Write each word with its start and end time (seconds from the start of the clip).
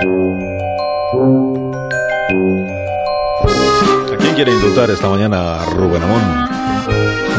¿A 0.00 0.04
quién 4.20 4.34
quiere 4.36 4.52
indultar 4.52 4.88
esta 4.90 5.08
mañana 5.08 5.64
Rubén 5.64 6.04
Amón? 6.04 6.22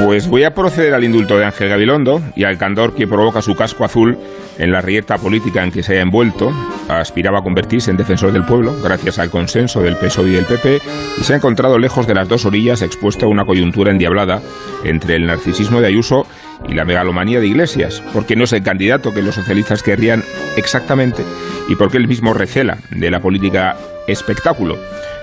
Pues 0.03 0.27
voy 0.27 0.43
a 0.43 0.53
proceder 0.53 0.93
al 0.93 1.05
indulto 1.05 1.37
de 1.37 1.45
Ángel 1.45 1.69
Gabilondo 1.69 2.21
y 2.35 2.43
al 2.43 2.57
candor 2.57 2.93
que 2.95 3.07
provoca 3.07 3.41
su 3.41 3.55
casco 3.55 3.85
azul 3.85 4.17
en 4.57 4.73
la 4.73 4.81
rieta 4.81 5.17
política 5.17 5.63
en 5.63 5.71
que 5.71 5.83
se 5.83 5.93
haya 5.93 6.01
envuelto. 6.01 6.51
Aspiraba 6.89 7.39
a 7.39 7.43
convertirse 7.43 7.91
en 7.91 7.97
defensor 7.97 8.33
del 8.33 8.45
pueblo 8.45 8.75
gracias 8.83 9.19
al 9.19 9.29
consenso 9.29 9.81
del 9.81 9.95
PSOE 9.95 10.27
y 10.27 10.33
del 10.33 10.45
PP 10.45 10.81
y 11.17 11.23
se 11.23 11.33
ha 11.33 11.37
encontrado 11.37 11.77
lejos 11.77 12.07
de 12.07 12.15
las 12.15 12.27
dos 12.27 12.45
orillas 12.45 12.81
expuesto 12.81 13.25
a 13.25 13.29
una 13.29 13.45
coyuntura 13.45 13.91
endiablada 13.91 14.41
entre 14.83 15.15
el 15.15 15.25
narcisismo 15.27 15.79
de 15.79 15.87
Ayuso 15.87 16.27
la 16.67 16.85
megalomanía 16.85 17.39
de 17.39 17.47
Iglesias, 17.47 18.03
porque 18.13 18.35
no 18.35 18.43
es 18.43 18.53
el 18.53 18.63
candidato 18.63 19.13
que 19.13 19.21
los 19.21 19.35
socialistas 19.35 19.83
querrían 19.83 20.23
exactamente 20.55 21.23
y 21.67 21.75
porque 21.75 21.97
él 21.97 22.07
mismo 22.07 22.33
recela 22.33 22.77
de 22.91 23.11
la 23.11 23.19
política 23.19 23.77
espectáculo. 24.07 24.77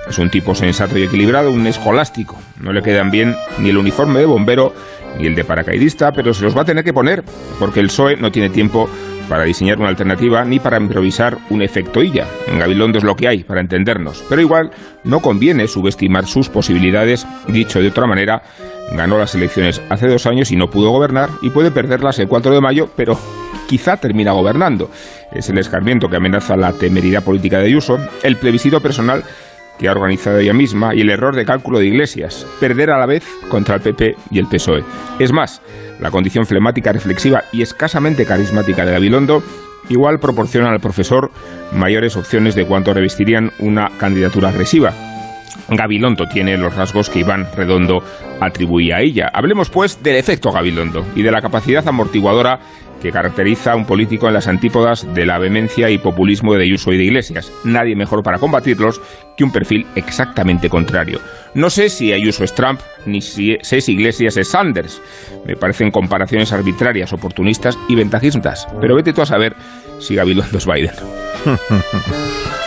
Es 0.08 0.18
un 0.18 0.30
tipo 0.30 0.54
sensato 0.54 0.96
y 0.98 1.02
equilibrado, 1.02 1.50
un 1.50 1.66
escolástico. 1.66 2.38
No 2.60 2.72
le 2.72 2.82
quedan 2.82 3.10
bien 3.10 3.34
ni 3.58 3.70
el 3.70 3.78
uniforme 3.78 4.20
de 4.20 4.26
bombero 4.26 4.72
ni 5.18 5.26
el 5.26 5.34
de 5.34 5.44
paracaidista, 5.44 6.12
pero 6.12 6.32
se 6.34 6.44
los 6.44 6.56
va 6.56 6.62
a 6.62 6.64
tener 6.64 6.84
que 6.84 6.92
poner, 6.92 7.24
porque 7.58 7.80
el 7.80 7.86
PSOE 7.86 8.16
no 8.16 8.30
tiene 8.30 8.50
tiempo 8.50 8.88
para 9.28 9.44
diseñar 9.44 9.78
una 9.78 9.88
alternativa 9.88 10.44
ni 10.44 10.58
para 10.58 10.78
improvisar 10.78 11.38
un 11.50 11.62
efecto 11.62 12.02
illa. 12.02 12.26
En 12.46 12.58
Gabilondo 12.58 12.98
es 12.98 13.04
lo 13.04 13.16
que 13.16 13.28
hay, 13.28 13.44
para 13.44 13.60
entendernos. 13.60 14.24
Pero 14.28 14.40
igual 14.40 14.70
no 15.04 15.20
conviene 15.20 15.68
subestimar 15.68 16.26
sus 16.26 16.48
posibilidades. 16.48 17.26
Dicho 17.48 17.80
de 17.80 17.88
otra 17.88 18.06
manera, 18.06 18.42
ganó 18.92 19.18
las 19.18 19.34
elecciones 19.34 19.82
hace 19.88 20.08
dos 20.08 20.26
años 20.26 20.50
y 20.50 20.56
no 20.56 20.70
pudo 20.70 20.90
gobernar 20.90 21.30
y 21.42 21.50
puede 21.50 21.70
perderlas 21.70 22.18
el 22.18 22.28
4 22.28 22.52
de 22.52 22.60
mayo, 22.60 22.90
pero 22.96 23.18
quizá 23.66 23.96
termina 23.96 24.32
gobernando. 24.32 24.90
Es 25.32 25.48
el 25.50 25.58
escarmiento 25.58 26.08
que 26.08 26.16
amenaza 26.16 26.56
la 26.56 26.72
temeridad 26.72 27.22
política 27.22 27.58
de 27.58 27.66
Ayuso, 27.66 27.98
el 28.22 28.36
plebiscito 28.36 28.80
personal 28.80 29.24
que 29.78 29.88
ha 29.88 29.92
organizado 29.92 30.38
ella 30.38 30.52
misma 30.52 30.94
y 30.94 31.00
el 31.00 31.10
error 31.10 31.34
de 31.34 31.44
cálculo 31.44 31.78
de 31.78 31.86
Iglesias, 31.86 32.46
perder 32.60 32.90
a 32.90 32.98
la 32.98 33.06
vez 33.06 33.24
contra 33.48 33.76
el 33.76 33.82
PP 33.82 34.16
y 34.30 34.38
el 34.38 34.46
PSOE. 34.46 34.84
Es 35.18 35.32
más, 35.32 35.62
la 36.00 36.10
condición 36.10 36.46
flemática, 36.46 36.92
reflexiva 36.92 37.44
y 37.52 37.62
escasamente 37.62 38.26
carismática 38.26 38.84
de 38.84 38.92
Gabilondo 38.92 39.42
igual 39.88 40.18
proporciona 40.18 40.70
al 40.70 40.80
profesor 40.80 41.30
mayores 41.72 42.16
opciones 42.16 42.54
de 42.54 42.66
cuánto 42.66 42.92
revestirían 42.92 43.52
una 43.58 43.90
candidatura 43.98 44.48
agresiva. 44.48 44.92
Gabilondo 45.68 46.26
tiene 46.26 46.56
los 46.56 46.74
rasgos 46.76 47.10
que 47.10 47.20
Iván 47.20 47.46
Redondo 47.56 48.02
atribuía 48.40 48.96
a 48.96 49.00
ella. 49.00 49.28
Hablemos 49.32 49.70
pues 49.70 50.02
del 50.02 50.16
efecto 50.16 50.52
Gabilondo 50.52 51.04
y 51.16 51.22
de 51.22 51.32
la 51.32 51.40
capacidad 51.40 51.86
amortiguadora 51.88 52.60
que 53.06 53.12
caracteriza 53.12 53.70
a 53.70 53.76
un 53.76 53.86
político 53.86 54.26
en 54.26 54.34
las 54.34 54.48
antípodas 54.48 55.06
de 55.14 55.26
la 55.26 55.38
vehemencia 55.38 55.90
y 55.90 55.98
populismo 55.98 56.54
de 56.54 56.64
Ayuso 56.64 56.92
y 56.92 56.98
de 56.98 57.04
Iglesias. 57.04 57.52
Nadie 57.62 57.94
mejor 57.94 58.24
para 58.24 58.40
combatirlos 58.40 59.00
que 59.36 59.44
un 59.44 59.52
perfil 59.52 59.86
exactamente 59.94 60.68
contrario. 60.68 61.20
No 61.54 61.70
sé 61.70 61.88
si 61.88 62.12
Ayuso 62.12 62.42
es 62.42 62.52
Trump, 62.52 62.80
ni 63.04 63.20
si 63.20 63.58
sé 63.62 63.80
si 63.80 63.92
Iglesias 63.92 64.36
es 64.36 64.48
Sanders. 64.48 65.00
Me 65.46 65.54
parecen 65.54 65.92
comparaciones 65.92 66.52
arbitrarias, 66.52 67.12
oportunistas 67.12 67.78
y 67.88 67.94
ventajistas. 67.94 68.66
Pero 68.80 68.96
vete 68.96 69.12
tú 69.12 69.22
a 69.22 69.26
saber 69.26 69.54
si 70.00 70.16
Gabilondo 70.16 70.58
es 70.58 70.66
Biden. 70.66 70.90